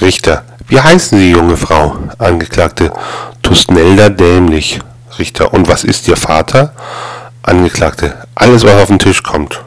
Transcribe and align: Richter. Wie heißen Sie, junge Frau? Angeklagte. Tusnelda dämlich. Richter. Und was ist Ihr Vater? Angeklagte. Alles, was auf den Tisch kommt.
Richter. 0.00 0.44
Wie 0.68 0.80
heißen 0.80 1.18
Sie, 1.18 1.32
junge 1.32 1.56
Frau? 1.56 1.96
Angeklagte. 2.18 2.92
Tusnelda 3.42 4.08
dämlich. 4.08 4.80
Richter. 5.18 5.52
Und 5.52 5.68
was 5.68 5.84
ist 5.84 6.08
Ihr 6.08 6.16
Vater? 6.16 6.72
Angeklagte. 7.42 8.14
Alles, 8.34 8.64
was 8.64 8.82
auf 8.82 8.88
den 8.88 8.98
Tisch 8.98 9.22
kommt. 9.22 9.60